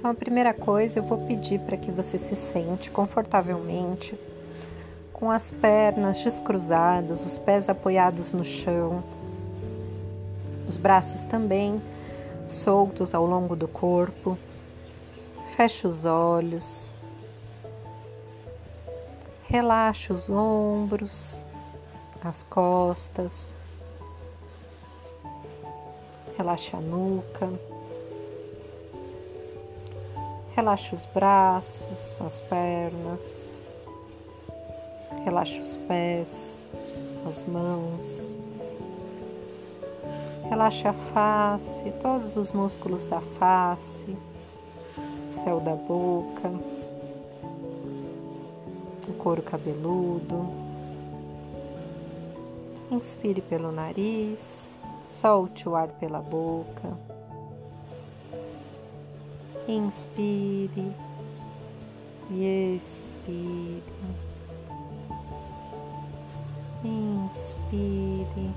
[0.00, 4.18] Então, a primeira coisa, eu vou pedir para que você se sente confortavelmente,
[5.12, 9.04] com as pernas descruzadas, os pés apoiados no chão,
[10.66, 11.82] os braços também
[12.48, 14.38] soltos ao longo do corpo.
[15.54, 16.90] Feche os olhos.
[19.42, 21.46] Relaxe os ombros,
[22.24, 23.54] as costas.
[26.38, 27.69] Relaxe a nuca.
[30.54, 33.54] Relaxe os braços, as pernas,
[35.24, 36.68] relaxe os pés,
[37.28, 38.38] as mãos.
[40.48, 44.16] Relaxe a face, todos os músculos da face,
[45.28, 46.50] o céu da boca,
[49.08, 50.60] o couro cabeludo,
[52.90, 57.09] Inspire pelo nariz, solte o ar pela boca.
[59.70, 60.92] Inspire
[62.28, 63.84] e expire.
[66.84, 68.52] Inspire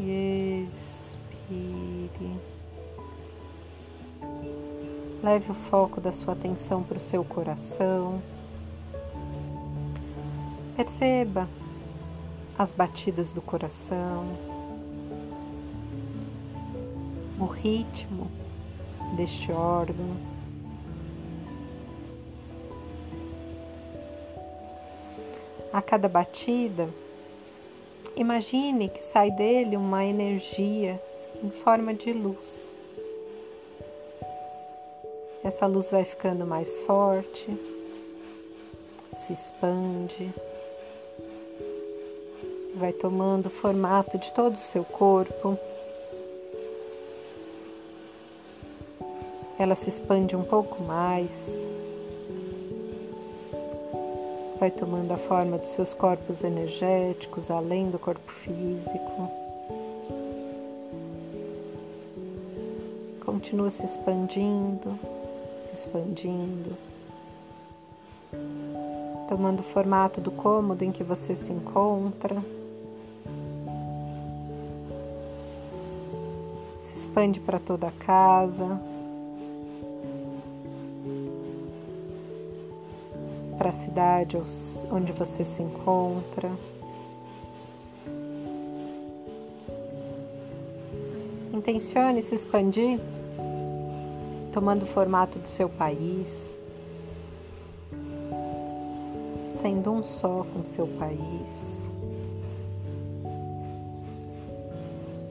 [0.00, 2.40] e expire.
[5.22, 8.22] Leve o foco da sua atenção para o seu coração.
[10.76, 11.46] Perceba
[12.58, 14.24] as batidas do coração,
[17.38, 18.45] o ritmo
[19.16, 20.16] deste órgão.
[25.72, 26.88] A cada batida,
[28.14, 31.00] imagine que sai dele uma energia
[31.42, 32.78] em forma de luz.
[35.42, 37.48] Essa luz vai ficando mais forte,
[39.12, 40.32] se expande
[42.76, 45.58] vai tomando o formato de todo o seu corpo.
[49.66, 51.68] Ela se expande um pouco mais,
[54.60, 59.28] vai tomando a forma dos seus corpos energéticos além do corpo físico.
[63.24, 64.96] Continua se expandindo,
[65.58, 66.76] se expandindo,
[69.28, 72.40] tomando o formato do cômodo em que você se encontra.
[77.16, 78.78] expande para toda a casa,
[83.66, 84.36] para a cidade
[84.92, 86.48] onde você se encontra.
[91.52, 93.00] Intencione se expandir,
[94.52, 96.60] tomando o formato do seu país,
[99.48, 101.90] sendo um só com seu país,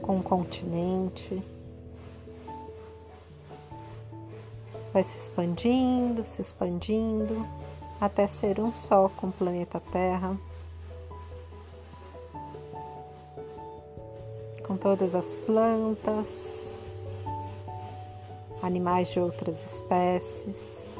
[0.02, 1.42] com o continente.
[4.96, 7.46] vai se expandindo, se expandindo,
[8.00, 10.36] até ser um só com o planeta Terra.
[14.66, 16.80] Com todas as plantas,
[18.62, 20.92] animais de outras espécies,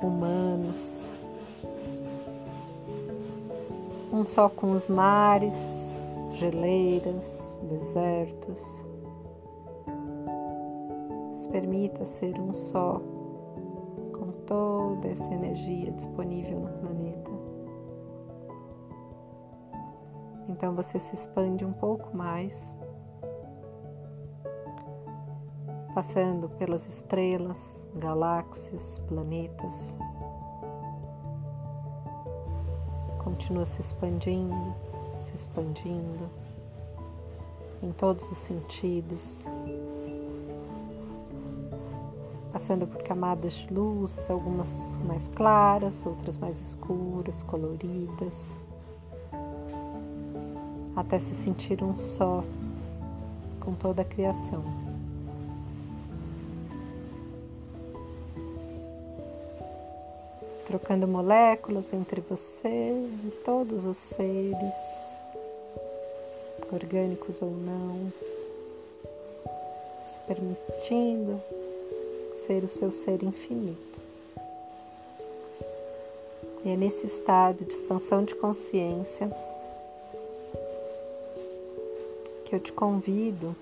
[0.00, 1.12] humanos.
[4.12, 5.98] Um só com os mares,
[6.34, 8.86] geleiras, desertos
[11.56, 13.00] permita ser um só
[14.46, 17.30] toda essa energia disponível no planeta.
[20.48, 22.74] Então você se expande um pouco mais,
[25.94, 29.96] passando pelas estrelas, galáxias, planetas.
[33.22, 34.74] Continua se expandindo,
[35.14, 36.30] se expandindo
[37.82, 39.46] em todos os sentidos
[42.56, 48.56] passando por camadas de luzes, algumas mais claras, outras mais escuras, coloridas,
[50.96, 52.42] até se sentir um só
[53.60, 54.64] com toda a criação.
[60.64, 65.14] Trocando moléculas entre você e todos os seres,
[66.72, 68.10] orgânicos ou não,
[70.00, 71.38] se permitindo
[72.46, 74.00] ser o seu ser infinito.
[76.64, 79.28] E é nesse estado de expansão de consciência
[82.44, 83.54] que eu te convido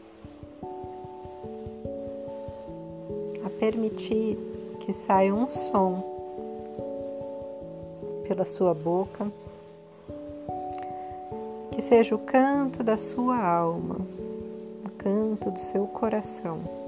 [3.44, 4.36] a permitir
[4.80, 6.12] que saia um som
[8.28, 9.32] pela sua boca,
[11.72, 13.96] que seja o canto da sua alma,
[14.84, 16.83] o canto do seu coração.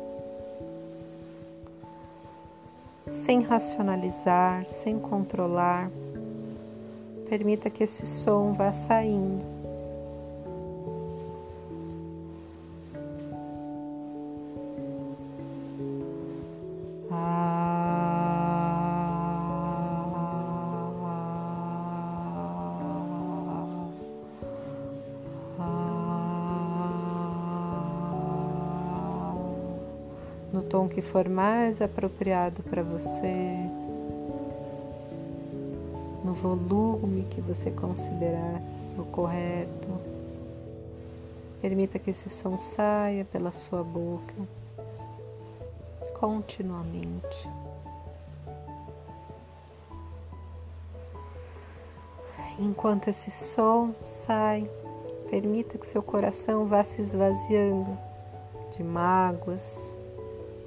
[3.16, 5.90] Sem racionalizar, sem controlar.
[7.28, 9.55] Permita que esse som vá saindo.
[30.96, 33.54] Que for mais apropriado para você,
[36.24, 38.62] no volume que você considerar
[38.96, 39.88] o correto.
[41.60, 44.32] Permita que esse som saia pela sua boca
[46.18, 47.46] continuamente.
[52.58, 54.66] Enquanto esse som sai,
[55.28, 57.98] permita que seu coração vá se esvaziando
[58.74, 59.95] de mágoas,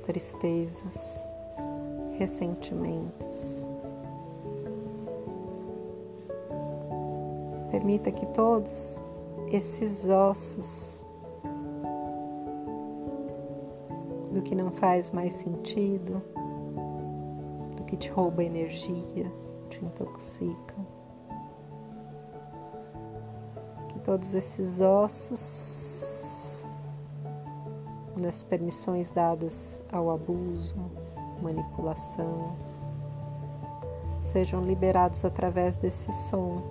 [0.10, 1.24] tristezas,
[2.18, 3.68] ressentimentos.
[7.70, 9.00] Permita que todos
[9.52, 11.06] esses ossos
[14.34, 16.24] do que não faz mais sentido,
[17.78, 19.32] do que te rouba energia,
[19.70, 20.76] te intoxica.
[23.90, 25.89] Que todos esses ossos,
[28.30, 30.76] das permissões dadas ao abuso,
[31.42, 32.56] manipulação,
[34.32, 36.62] sejam liberados através desse som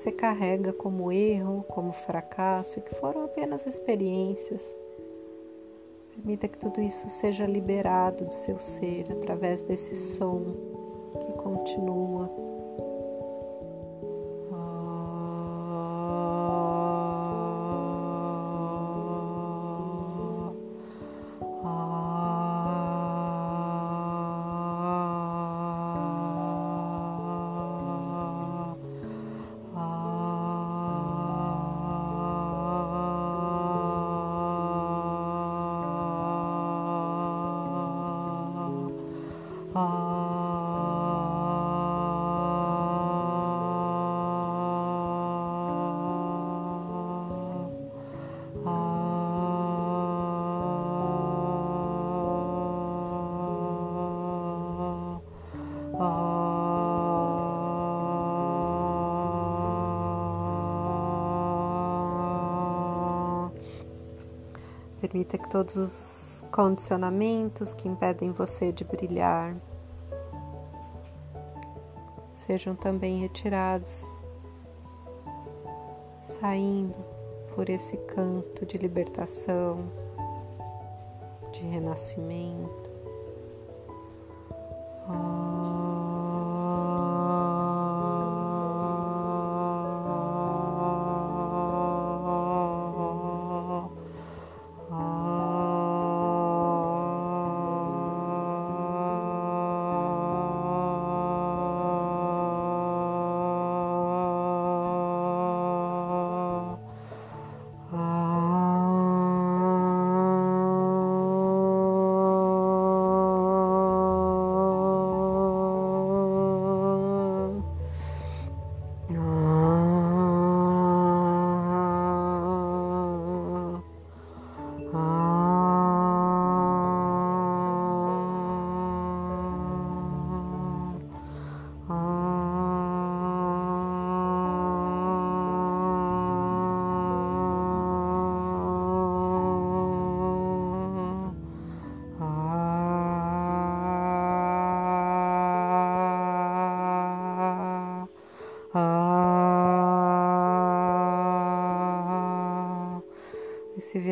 [0.00, 4.74] você carrega como erro, como fracasso e que foram apenas experiências.
[6.14, 10.40] Permita que tudo isso seja liberado do seu ser através desse som
[11.20, 12.30] que continua
[65.10, 69.56] Permita que todos os condicionamentos que impedem você de brilhar
[72.32, 74.04] sejam também retirados,
[76.20, 76.96] saindo
[77.56, 79.90] por esse canto de libertação,
[81.50, 82.89] de renascimento.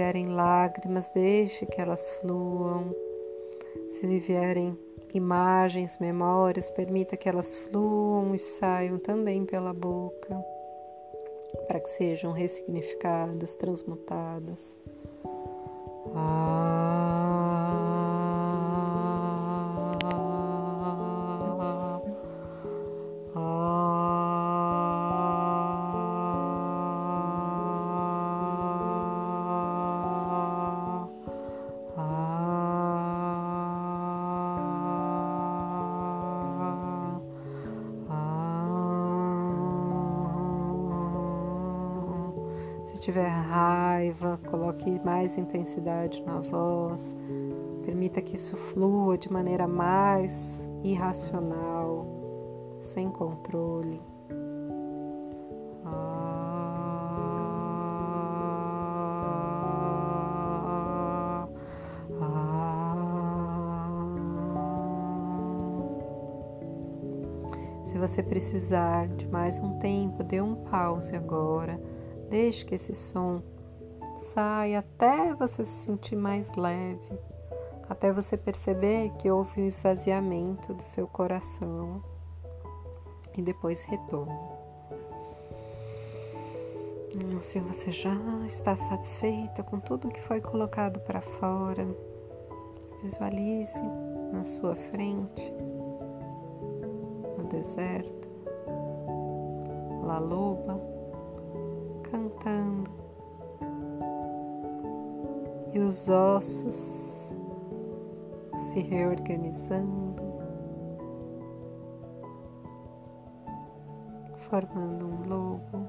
[0.09, 2.95] Vierem lágrimas, deixe que elas fluam.
[3.91, 4.77] Se vierem
[5.13, 10.35] imagens, memórias, permita que elas fluam e saiam também pela boca,
[11.67, 14.79] para que sejam ressignificadas, transmutadas.
[16.15, 16.58] Ah.
[44.79, 47.17] Coloque mais intensidade na voz.
[47.85, 52.07] Permita que isso flua de maneira mais irracional,
[52.81, 54.01] sem controle.
[67.83, 71.81] Se você precisar de mais um tempo, dê um pause agora.
[72.29, 73.43] Deixe que esse som
[74.19, 77.19] saia até você se sentir mais leve,
[77.89, 82.03] até você perceber que houve um esvaziamento do seu coração
[83.37, 84.59] e depois retorne.
[87.37, 88.15] Assim você já
[88.47, 91.87] está satisfeita com tudo que foi colocado para fora.
[93.03, 93.81] Visualize
[94.33, 95.53] na sua frente,
[97.39, 98.29] no deserto,
[100.05, 100.81] La Loba
[102.11, 102.98] cantando
[105.73, 107.35] e os ossos
[108.73, 110.23] se reorganizando,
[114.49, 115.89] formando um lobo.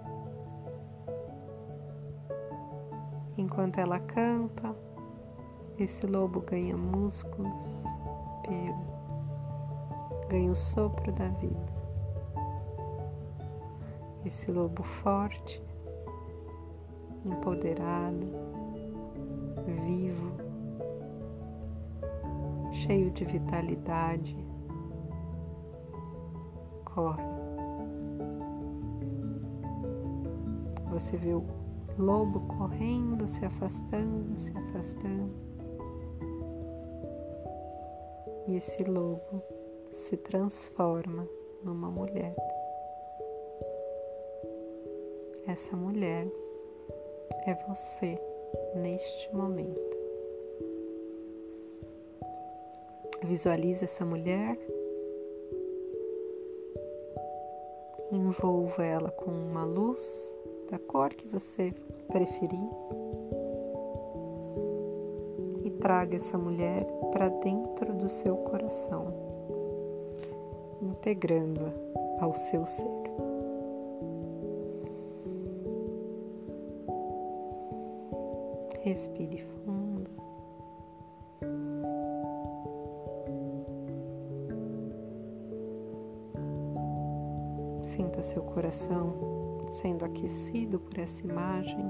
[3.37, 4.75] Enquanto ela canta,
[5.77, 7.83] esse lobo ganha músculos,
[8.43, 11.79] pelo, ganha o sopro da vida.
[14.25, 15.63] Esse lobo forte,
[17.25, 18.27] empoderado,
[19.89, 20.31] vivo,
[22.71, 24.37] cheio de vitalidade,
[26.85, 27.23] corre.
[30.91, 31.43] Você vê o
[31.97, 35.33] lobo correndo, se afastando, se afastando.
[38.47, 39.41] E esse lobo
[39.91, 41.27] se transforma
[41.63, 42.35] numa mulher.
[45.47, 46.27] Essa mulher
[47.45, 48.19] é você
[48.75, 49.97] neste momento.
[53.23, 54.57] Visualize essa mulher,
[58.11, 60.33] envolva ela com uma luz
[60.71, 61.73] da cor que você
[62.07, 62.69] preferir
[65.63, 69.13] e traga essa mulher para dentro do seu coração,
[70.81, 72.98] integrando-a ao seu ser.
[78.89, 80.09] Respire fundo.
[87.83, 89.13] Sinta seu coração
[89.69, 91.85] sendo aquecido por essa imagem,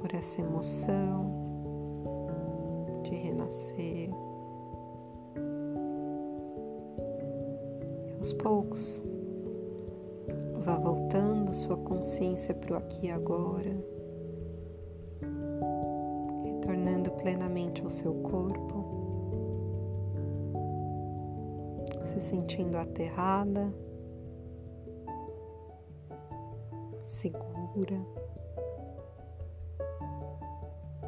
[0.00, 1.32] por essa emoção
[3.02, 4.08] de renascer.
[8.06, 9.02] E aos poucos,
[10.60, 13.76] vá voltando sua consciência para o aqui e agora,
[16.44, 19.00] retornando plenamente ao seu corpo.
[22.10, 23.72] se sentindo aterrada,
[27.04, 28.00] segura,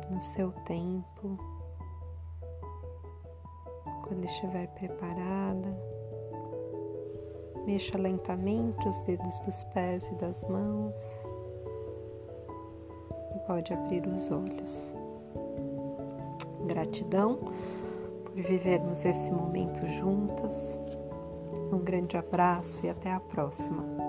[0.08, 1.36] no seu tempo.
[4.06, 5.76] Quando estiver preparada,
[7.66, 10.96] mexa lentamente os dedos dos pés e das mãos
[13.34, 14.94] e pode abrir os olhos.
[16.66, 17.38] Gratidão
[18.24, 20.78] por vivermos esse momento juntas.
[21.72, 24.01] Um grande abraço e até a próxima.